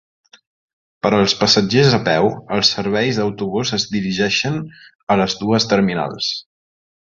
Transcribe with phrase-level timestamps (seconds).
[1.07, 4.59] Per als passatgers a peu, els serveis d'autobús es dirigeixen
[5.17, 6.35] a les dues terminals.